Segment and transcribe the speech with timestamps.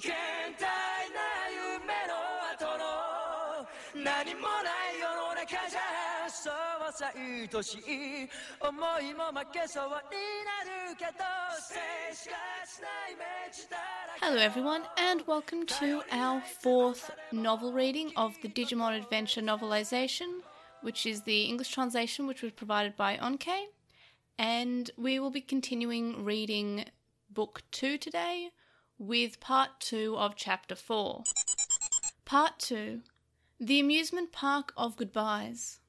[0.00, 0.12] 健
[0.58, 1.20] 大な
[1.50, 2.14] 夢の
[2.54, 8.28] 後の何もない世の中じゃそうさ愛しい
[8.60, 9.92] 思いも負けそうに
[10.44, 11.12] なるけど
[11.60, 12.34] 静しか
[12.66, 20.40] しないイメージだらけ Hello, everyone, and welcome to our fourth novel reading of the Digimon Adventure novelization,
[20.82, 23.68] which is the English translation which was provided by Onke.
[24.38, 26.86] And we will be continuing reading
[27.30, 28.50] book two today
[28.99, 31.23] with part two of chapter four.
[32.25, 33.01] Part two
[33.57, 35.79] The Amusement Park of Goodbyes.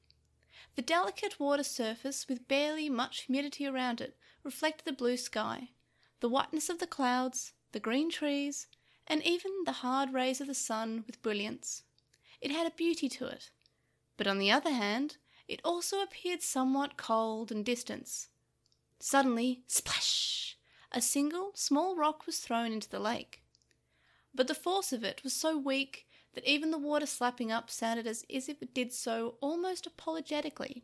[0.75, 4.15] The delicate water surface, with barely much humidity around it,
[4.45, 5.71] reflected the blue sky,
[6.21, 8.67] the whiteness of the clouds, the green trees,
[9.05, 11.83] and even the hard rays of the sun with brilliance.
[12.39, 13.51] It had a beauty to it.
[14.15, 15.17] But on the other hand,
[15.49, 18.27] it also appeared somewhat cold and distant.
[19.01, 20.57] Suddenly, splash!
[20.91, 23.41] A single small rock was thrown into the lake.
[24.33, 28.07] But the force of it was so weak that even the water slapping up sounded
[28.07, 30.83] as if it did so almost apologetically.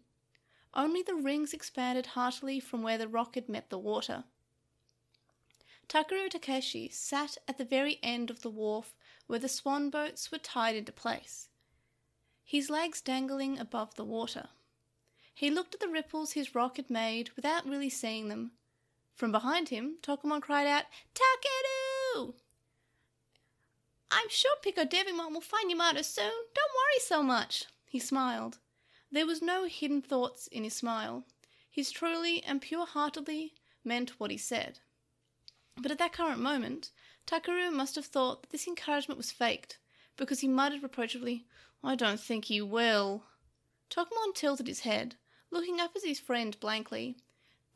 [0.73, 4.23] Only the rings expanded heartily from where the rock had met the water.
[5.87, 8.93] Takeru Takaishi sat at the very end of the wharf
[9.27, 11.49] where the swan boats were tied into place,
[12.43, 14.49] his legs dangling above the water.
[15.33, 18.51] He looked at the ripples his rock had made without really seeing them.
[19.17, 20.83] From behind him, Tokomon cried out,
[21.15, 22.35] Takeru!
[24.11, 26.31] I'm sure Pico Devimon will find Yamato soon.
[26.53, 27.65] Don't worry so much.
[27.87, 28.59] He smiled.
[29.11, 31.25] There was no hidden thoughts in his smile.
[31.67, 34.81] His truly and pure heartedly meant what he said.
[35.75, 36.91] But at that current moment,
[37.25, 39.79] Takeru must have thought that this encouragement was faked,
[40.15, 41.47] because he muttered reproachfully,
[41.83, 43.23] I don't think he will.
[43.89, 45.15] Tokomon tilted his head,
[45.49, 47.17] looking up at his friend blankly.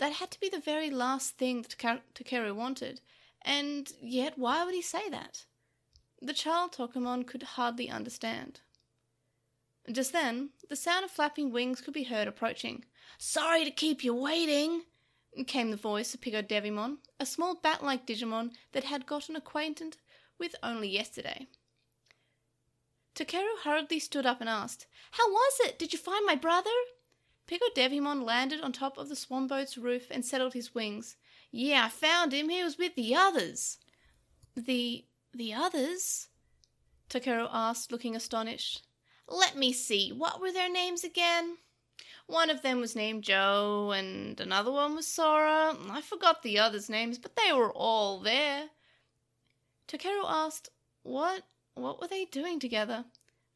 [0.02, 1.78] That had to be the very last thing that
[2.16, 3.02] Takeru wanted,
[3.44, 5.46] and yet why would he say that?
[6.20, 8.62] The child Tokomon could hardly understand.
[9.92, 12.84] Just then, the sound of flapping wings could be heard approaching.
[13.20, 14.86] Sorry to keep you waiting,
[15.46, 19.98] came the voice of Pico Devimon, a small bat like Digimon that had gotten acquainted
[20.40, 21.46] with only yesterday.
[23.14, 25.78] Takeru hurriedly stood up and asked, How was it?
[25.78, 26.72] Did you find my brother?
[27.52, 31.18] Pico Devimon landed on top of the swan boat's roof and settled his wings.
[31.52, 32.48] Yeah, I found him.
[32.48, 33.78] He was with the others.
[34.56, 35.04] The
[35.34, 36.30] the others?
[37.10, 38.84] Takeru asked, looking astonished.
[39.28, 41.58] Let me see, what were their names again?
[42.26, 45.76] One of them was named Joe, and another one was Sora.
[45.90, 48.70] I forgot the others' names, but they were all there.
[49.90, 50.70] Takeru asked,
[51.04, 53.04] What what were they doing together?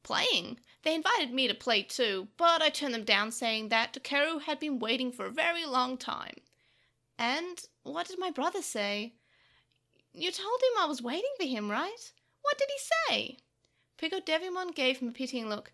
[0.04, 0.60] Playing.
[0.86, 4.60] They invited me to play too, but I turned them down saying that Takeru had
[4.60, 6.36] been waiting for a very long time.
[7.18, 9.16] And what did my brother say?
[10.14, 12.12] You told him I was waiting for him, right?
[12.44, 12.78] What did he
[13.10, 13.38] say?
[13.98, 15.72] Pico Devimon gave him a pitying look.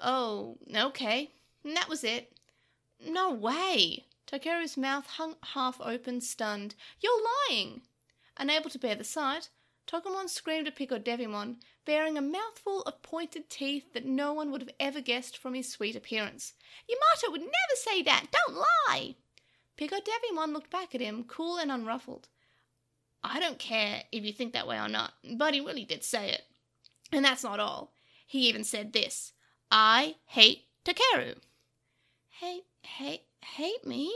[0.00, 1.32] Oh, okay.
[1.62, 2.32] And that was it.
[3.06, 4.06] No way.
[4.26, 6.74] Takeru's mouth hung half open, stunned.
[7.00, 7.82] You're lying.
[8.38, 9.50] Unable to bear the sight,
[9.86, 14.60] Tokomon screamed at Pico Devimon, bearing a mouthful of pointed teeth that no one would
[14.60, 16.54] have ever guessed from his sweet appearance.
[16.88, 18.26] Yamato would never say that!
[18.30, 19.16] Don't lie!
[19.76, 22.28] Pico Devimon looked back at him, cool and unruffled.
[23.22, 26.30] I don't care if you think that way or not, but he really did say
[26.30, 26.42] it.
[27.10, 27.92] And that's not all.
[28.26, 29.32] He even said this
[29.70, 31.36] I hate Takeru.
[32.30, 34.14] Hate, hate, hate me?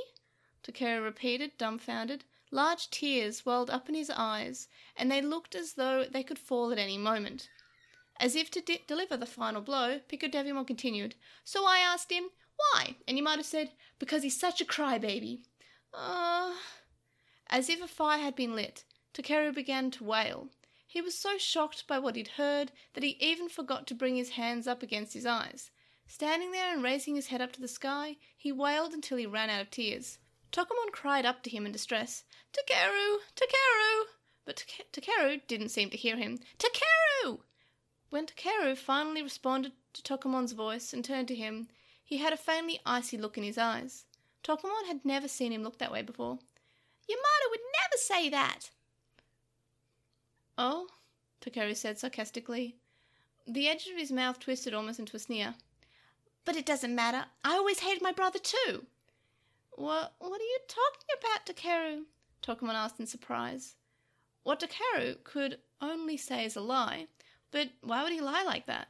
[0.62, 2.24] Takeru repeated, dumbfounded.
[2.50, 6.72] Large tears welled up in his eyes, and they looked as though they could fall
[6.72, 7.48] at any moment.
[8.20, 10.28] As if to de- deliver the final blow, Pico
[10.64, 11.14] continued,
[11.44, 12.96] So I asked him, why?
[13.06, 15.42] And he might have said, Because he's such a crybaby.
[15.94, 16.54] Uh...
[17.48, 18.84] As if a fire had been lit,
[19.14, 20.48] Takeru began to wail.
[20.86, 24.30] He was so shocked by what he'd heard that he even forgot to bring his
[24.30, 25.70] hands up against his eyes.
[26.06, 29.50] Standing there and raising his head up to the sky, he wailed until he ran
[29.50, 30.18] out of tears.
[30.50, 33.18] Tokomon cried up to him in distress, Takeru!
[33.36, 34.04] Takeru!
[34.44, 36.38] But Take- Takeru didn't seem to hear him.
[36.58, 37.40] Takeru!
[38.10, 41.68] When Takeru finally responded to Tokomon's voice and turned to him,
[42.02, 44.06] he had a faintly icy look in his eyes.
[44.42, 46.38] Tokomon had never seen him look that way before.
[47.06, 48.70] Yamato would never say that!
[50.56, 50.88] Oh?
[51.40, 52.76] Takeru said sarcastically.
[53.46, 55.54] The edge of his mouth twisted almost into a sneer.
[56.44, 57.26] But it doesn't matter.
[57.44, 58.86] I always hated my brother too.
[59.72, 62.04] What, what are you talking about, Takeru?
[62.42, 63.76] Tokomon asked in surprise.
[64.44, 67.06] What Takeru could only say is a lie,
[67.50, 68.88] but why would he lie like that?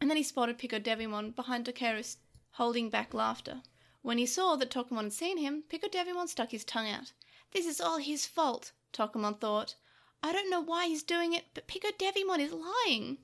[0.00, 2.16] And then he spotted Pico Devimon behind Takeru,
[2.52, 3.62] holding back laughter.
[4.02, 7.12] When he saw that Tokomon had seen him, Pico Devimon stuck his tongue out.
[7.52, 9.74] This is all his fault, Tokomon thought.
[10.22, 13.18] I don't know why he's doing it, but Pico Devimon is lying.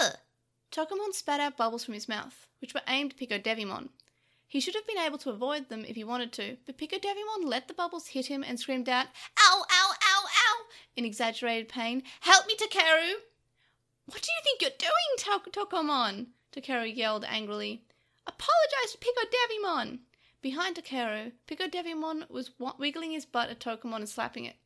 [0.00, 0.14] Ugh!
[0.70, 3.90] Tokomon spat out bubbles from his mouth, which were aimed at Pico Devimon.
[4.46, 7.44] He should have been able to avoid them if he wanted to, but Pico Devimon
[7.44, 9.06] let the bubbles hit him and screamed out,
[9.38, 10.64] Ow, ow, ow, ow!
[10.96, 12.02] in exaggerated pain.
[12.20, 13.14] Help me, Takeru!
[14.06, 16.26] What do you think you're doing, Tok- Tokomon?
[16.52, 17.84] Takeru yelled angrily.
[18.26, 20.00] Apologize to Pico Devimon!
[20.42, 24.56] Behind Takeru, Pico Devimon was wiggling his butt at Tokomon and slapping it.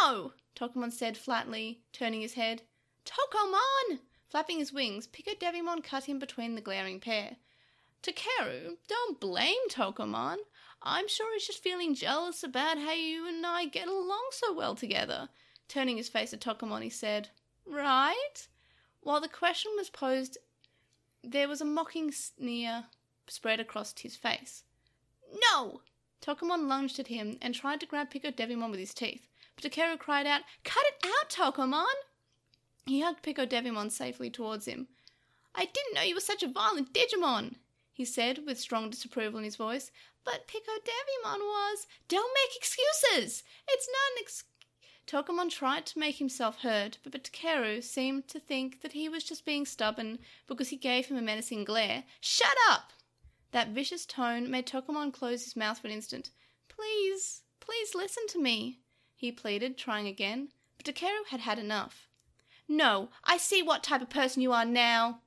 [0.00, 0.32] No!
[0.54, 2.62] Tokomon said flatly, turning his head.
[3.04, 4.00] Tokomon!
[4.28, 7.36] Flapping his wings, Pico Devimon cut him between the glaring pair.
[8.02, 10.38] Takeru, don't blame Tokomon.
[10.82, 14.74] I'm sure he's just feeling jealous about how you and I get along so well
[14.74, 15.28] together.
[15.68, 17.28] Turning his face to Tokomon, he said,
[17.66, 18.48] Right?
[19.00, 20.38] While the question was posed,
[21.22, 22.86] there was a mocking sneer
[23.26, 24.64] spread across his face.
[25.52, 25.82] No!
[26.20, 29.98] Tokomon lunged at him and tried to grab Pico Devimon with his teeth, but Takeru
[29.98, 31.84] cried out, Cut it out, Tokomon!
[32.86, 34.88] He hugged Pico Devimon safely towards him.
[35.54, 37.56] I didn't know you were such a violent Digimon,
[37.92, 39.90] he said with strong disapproval in his voice.
[40.24, 41.86] But Pico Devimon was.
[42.08, 43.42] Don't make excuses!
[43.68, 44.44] It's not an ex.
[45.06, 49.44] Tokomon tried to make himself heard, but Takeru seemed to think that he was just
[49.44, 50.18] being stubborn
[50.48, 52.02] because he gave him a menacing glare.
[52.20, 52.92] Shut up!
[53.52, 56.30] That vicious tone made Tokomon close his mouth for an instant.
[56.68, 58.80] Please, please listen to me,
[59.14, 60.48] he pleaded, trying again.
[60.76, 62.08] But Takeru had had enough.
[62.66, 65.20] No, I see what type of person you are now.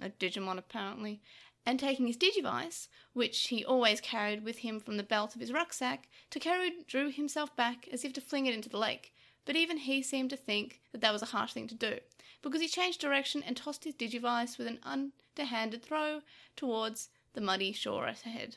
[0.00, 1.20] A Digimon, apparently.
[1.66, 5.52] And taking his Digivice, which he always carried with him from the belt of his
[5.52, 9.12] rucksack, Takeru drew himself back as if to fling it into the lake.
[9.48, 12.00] But even he seemed to think that that was a harsh thing to do,
[12.42, 16.20] because he changed direction and tossed his Digivice with an underhanded throw
[16.54, 18.56] towards the muddy shore ahead.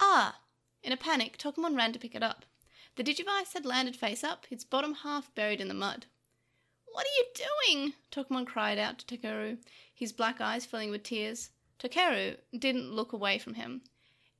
[0.00, 0.38] Ah!
[0.82, 2.46] In a panic, Tokomon ran to pick it up.
[2.96, 6.06] The Digivice had landed face up, its bottom half buried in the mud.
[6.86, 7.92] What are you doing?
[8.10, 9.58] Tokomon cried out to Takeru,
[9.94, 11.50] his black eyes filling with tears.
[11.78, 13.82] Takeru didn't look away from him.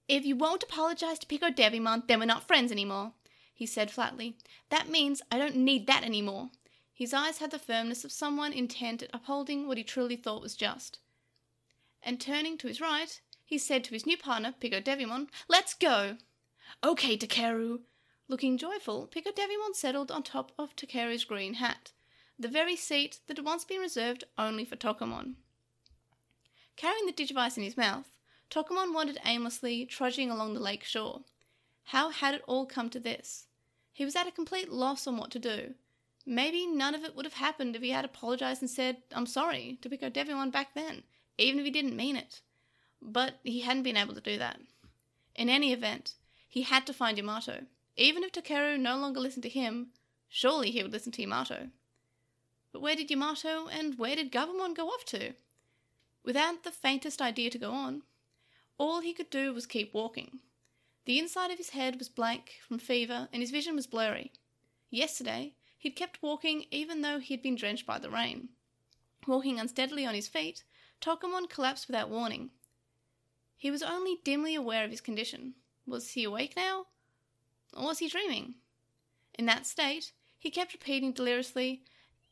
[0.09, 3.13] If you won't apologize to Pico Devimon, then we're not friends anymore,
[3.61, 4.39] he said flatly.
[4.71, 6.49] That means I don't need that anymore.
[6.95, 10.57] His eyes had the firmness of someone intent at upholding what he truly thought was
[10.57, 10.99] just.
[12.03, 16.17] And turning to his right, he said to his new partner, Pico Devimon, Let's go!
[16.83, 17.81] Okay, Takeru.
[18.29, 21.93] Looking joyful, Pico Devimon settled on top of Takeru's green hat,
[22.39, 25.35] the very seat that had once been reserved only for Tokomon.
[26.77, 28.09] Carrying the Digivice in his mouth,
[28.49, 31.25] Tokomon wandered aimlessly, trudging along the lake shore.
[31.85, 33.49] How had it all come to this?
[34.01, 35.75] He was at a complete loss on what to do.
[36.25, 39.77] Maybe none of it would have happened if he had apologized and said, I'm sorry,
[39.83, 41.03] to Pico Devimon back then,
[41.37, 42.41] even if he didn't mean it.
[43.03, 44.59] But he hadn't been able to do that.
[45.35, 46.15] In any event,
[46.49, 47.67] he had to find Yamato.
[47.95, 49.89] Even if Takeru no longer listened to him,
[50.31, 51.69] surely he would listen to Yamato.
[52.73, 55.35] But where did Yamato and where did Gabumon go off to?
[56.25, 58.05] Without the faintest idea to go on,
[58.79, 60.39] all he could do was keep walking.
[61.11, 64.31] The inside of his head was blank from fever and his vision was blurry.
[64.91, 68.51] Yesterday, he'd kept walking even though he had been drenched by the rain.
[69.27, 70.63] Walking unsteadily on his feet,
[71.01, 72.51] Tokomon collapsed without warning.
[73.57, 75.55] He was only dimly aware of his condition.
[75.85, 76.87] Was he awake now?
[77.77, 78.55] Or was he dreaming?
[79.35, 81.83] In that state, he kept repeating deliriously,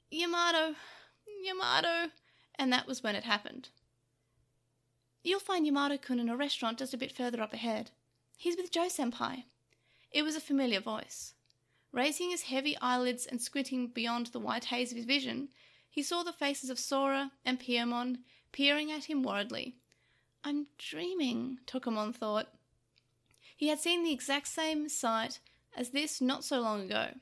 [0.09, 0.77] Yamato,
[1.43, 2.13] Yamato,
[2.55, 3.71] and that was when it happened.
[5.25, 7.91] You'll find Yamato kun in a restaurant just a bit further up ahead.
[8.41, 9.47] He's with Joe Senpai.
[10.13, 11.35] It was a familiar voice.
[11.91, 15.49] Raising his heavy eyelids and squinting beyond the white haze of his vision,
[15.91, 18.19] he saw the faces of Sora and Piyomon
[18.53, 19.75] peering at him worriedly.
[20.45, 22.55] I'm dreaming, Tokomon thought.
[23.57, 25.41] He had seen the exact same sight
[25.77, 27.15] as this not so long ago.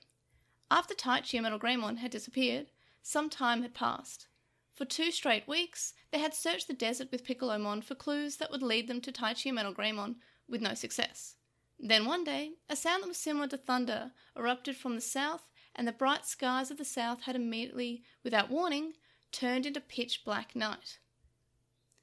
[0.71, 2.67] After Taichi and Metal Greymon had disappeared,
[3.03, 4.27] some time had passed.
[4.75, 8.63] For two straight weeks, they had searched the desert with Piccolomon for clues that would
[8.63, 10.17] lead them to Taichi and Metal Greymon,
[10.49, 11.37] with no success.
[11.79, 15.87] Then one day, a sound that was similar to thunder erupted from the south, and
[15.87, 18.95] the bright skies of the south had immediately, without warning,
[19.31, 20.99] turned into pitch black night.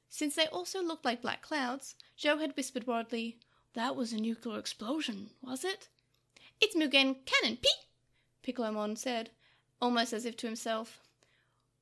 [0.08, 3.40] Since they also looked like black clouds, Joe had whispered worriedly,
[3.72, 5.88] That was a nuclear explosion, was it?
[6.60, 7.86] It's Mugen Cannon, Pete!
[8.44, 9.30] Piccolomon said,
[9.80, 11.00] almost as if to himself.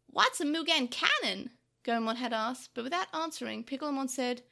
[0.06, 1.50] What's a Mugen Cannon?
[1.84, 4.42] Gomamon had asked, but without answering, Piccolomon said,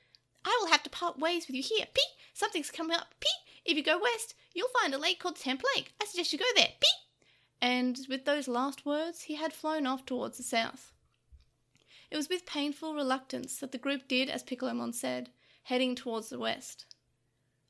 [0.44, 2.04] I will have to part ways with you here, Pete.
[2.32, 3.30] Something's coming up, Pete.
[3.64, 5.92] If you go west, you'll find a lake called Temp Lake.
[6.00, 6.90] I suggest you go there, Pete.
[7.60, 10.92] And with those last words, he had flown off towards the south.
[12.10, 15.30] It was with painful reluctance that the group did as Piccolomon said,
[15.64, 16.86] heading towards the west.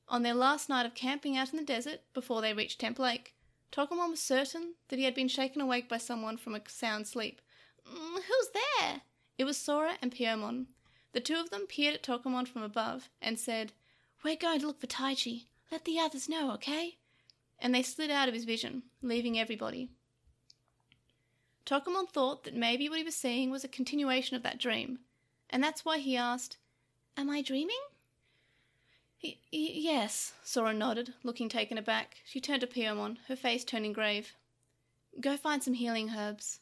[0.08, 3.34] On their last night of camping out in the desert, before they reached Temp Lake,
[3.70, 7.40] Tokomon was certain that he had been shaken awake by someone from a sound sleep.
[7.86, 9.02] Mm, who's there?
[9.38, 10.66] It was Sora and Piyomon.
[11.12, 13.72] The two of them peered at Tokomon from above and said,
[14.22, 15.46] We're going to look for Taichi.
[15.70, 16.96] Let the others know, okay?
[17.58, 19.90] And they slid out of his vision, leaving everybody.
[21.66, 25.00] Tokomon thought that maybe what he was seeing was a continuation of that dream,
[25.50, 26.56] and that's why he asked,
[27.16, 27.80] Am I dreaming?
[29.22, 32.16] Y- yes, Sora nodded, looking taken aback.
[32.24, 34.34] She turned to Piyomon, her face turning grave.
[35.20, 36.60] Go find some healing herbs.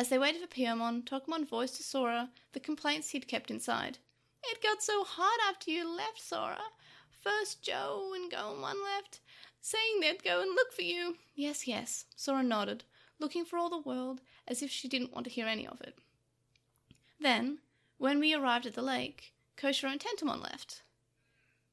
[0.00, 3.98] As they waited for Piyomon, Tokomon voiced to Sora the complaints he'd kept inside.
[4.44, 6.62] It got so hot after you left, Sora.
[7.10, 9.20] First Joe and Gomamon left,
[9.60, 11.18] saying they'd go and look for you.
[11.34, 12.84] Yes, yes, Sora nodded,
[13.18, 15.98] looking for all the world as if she didn't want to hear any of it.
[17.20, 17.58] Then,
[17.98, 20.80] when we arrived at the lake, Koshiro and Tentomon left.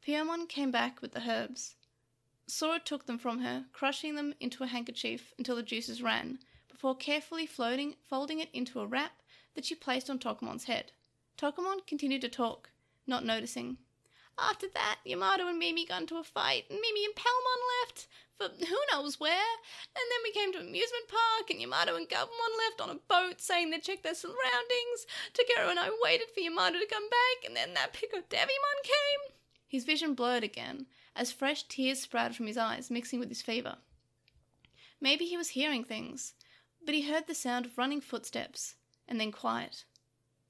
[0.06, 1.76] Piyomon came back with the herbs.
[2.46, 6.40] Sora took them from her, crushing them into a handkerchief until the juices ran,
[6.78, 9.24] before carefully floating, folding it into a wrap
[9.56, 10.92] that she placed on Tokomon's head.
[11.36, 12.70] Tokomon continued to talk,
[13.08, 13.78] not noticing.
[14.38, 18.08] After that, Yamato and Mimi got into a fight, and Mimi and Palmon left
[18.38, 19.56] for who knows where.
[19.96, 23.42] And then we came to amusement park, and Yamato and Gabumon left on a boat,
[23.42, 25.08] saying they'd check their surroundings.
[25.34, 29.34] Takeru and I waited for Yamato to come back, and then that Pico Devimon came.
[29.68, 33.78] His vision blurred again, as fresh tears sprouted from his eyes, mixing with his fever.
[35.02, 36.36] Maybe he was hearing things,
[36.88, 38.76] but he heard the sound of running footsteps,
[39.10, 39.84] and then quiet.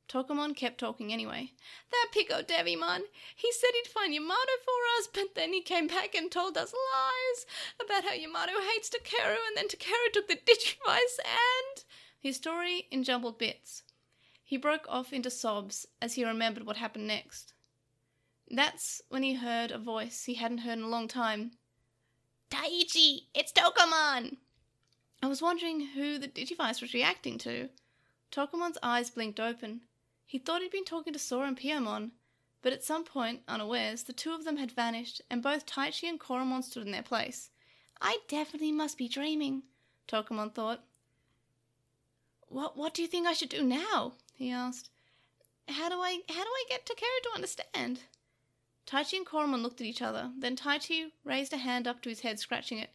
[0.08, 1.52] Tokomon kept talking anyway.
[1.90, 3.02] That Pico Devimon,
[3.36, 6.74] he said he'd find Yamato for us, but then he came back and told us
[6.74, 7.46] lies
[7.84, 11.84] about how Yamato hates Takeru, and then Takeru took the Digivice and...
[12.20, 13.82] His story in jumbled bits.
[14.44, 17.54] He broke off into sobs as he remembered what happened next.
[18.48, 21.54] That's when he heard a voice he hadn't heard in a long time.
[22.52, 24.38] Taichi, it's Tokomon!
[25.22, 27.70] I was wondering who the Digivice was reacting to.
[28.32, 29.82] Tokomon's eyes blinked open.
[30.26, 32.12] He thought he'd been talking to Sora and Piyomon,
[32.62, 36.20] but at some point, unawares, the two of them had vanished, and both Taichi and
[36.20, 37.50] Koromon stood in their place.
[38.02, 39.64] I definitely must be dreaming,
[40.08, 40.84] Tokomon thought.
[42.50, 44.14] What what do you think I should do now?
[44.34, 44.90] he asked.
[45.68, 48.02] How do I how do I get Takeru to understand?
[48.86, 50.32] Taichi and Koromon looked at each other.
[50.38, 52.92] Then Taichi raised a hand up to his head, scratching it.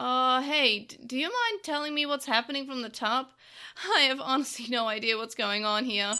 [0.00, 3.32] Uh, hey, do you mind telling me what's happening from the top?
[3.94, 6.14] I have honestly no idea what's going on here.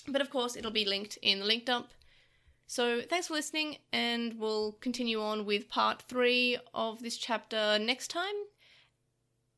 [0.09, 1.91] But of course, it'll be linked in the link dump.
[2.67, 8.09] So thanks for listening, and we'll continue on with part three of this chapter next
[8.09, 8.35] time.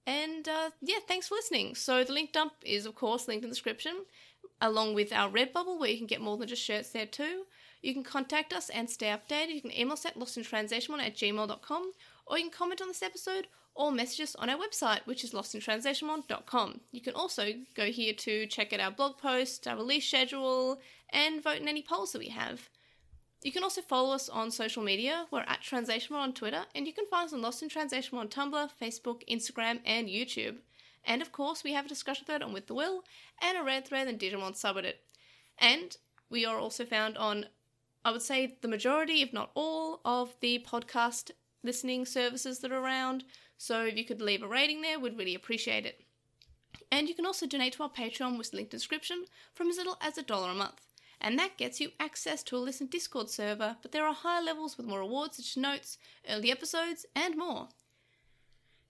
[0.06, 1.74] And uh, yeah, thanks for listening.
[1.74, 4.04] So the link dump is, of course, linked in the description,
[4.60, 7.44] along with our Redbubble, where you can get more than just shirts there too.
[7.82, 9.54] You can contact us and stay updated.
[9.54, 11.92] You can email us at lostintranslationmon at gmail.com,
[12.26, 15.32] or you can comment on this episode or message us on our website, which is
[15.32, 16.80] lostintranslationmon.com.
[16.90, 21.42] You can also go here to check out our blog posts, our release schedule, and
[21.42, 22.68] vote in any polls that we have.
[23.44, 25.26] You can also follow us on social media.
[25.30, 28.26] We're at TranslationMon on Twitter, and you can find us on Lost in Translation on
[28.26, 30.56] Tumblr, Facebook, Instagram, and YouTube.
[31.08, 33.02] And of course, we have a discussion thread on With the Will,
[33.42, 34.98] and a red thread on Digimon Subreddit.
[35.58, 35.96] And
[36.30, 37.46] we are also found on,
[38.04, 41.32] I would say, the majority, if not all, of the podcast
[41.64, 43.24] listening services that are around.
[43.56, 46.04] So if you could leave a rating there, we'd really appreciate it.
[46.92, 49.24] And you can also donate to our Patreon, with linked in description,
[49.54, 50.88] from as little as a dollar a month
[51.20, 54.76] and that gets you access to a listen Discord server, but there are higher levels
[54.76, 55.98] with more rewards such as notes,
[56.28, 57.68] early episodes, and more.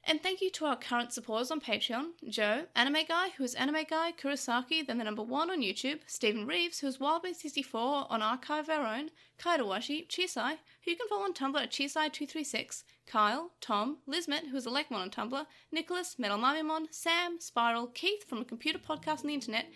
[0.08, 3.84] And thank you to our current supporters on Patreon Joe, Anime Guy, who is Anime
[3.90, 8.70] Guy Kurosaki, then the number one on YouTube, Stephen Reeves, who is Wildbeast64 on Archive
[8.70, 14.48] Our Own, Kaidawashi, Chisai, who you can follow on Tumblr at Chisai236, Kyle, Tom, Lizmet,
[14.50, 19.20] who is Elecmon on Tumblr, Nicholas, Metal Mamimon, Sam, Spiral, Keith from a computer podcast
[19.20, 19.66] on the internet,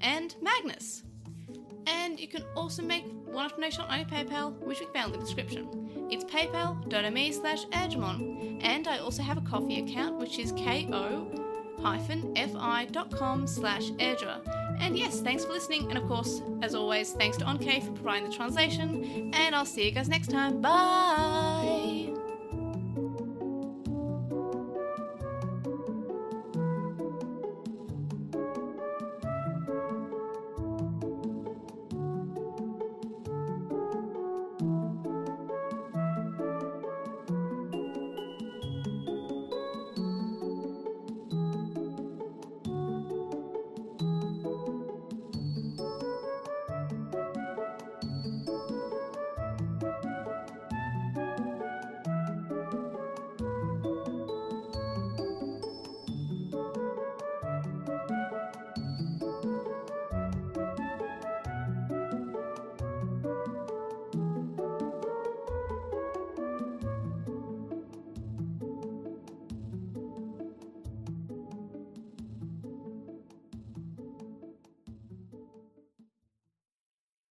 [0.00, 1.04] and Magnus.
[1.86, 5.79] And you can also make one-off donation on PayPal, which we found in the description.
[6.10, 8.58] It's paypal.me slash Edgemon.
[8.62, 11.06] And I also have a Ko-fi account, which is ko-fi.com
[13.46, 14.40] slash Airdra.
[14.80, 15.88] And yes, thanks for listening.
[15.88, 19.30] And of course, as always, thanks to OnK for providing the translation.
[19.34, 20.60] And I'll see you guys next time.
[20.60, 22.19] Bye.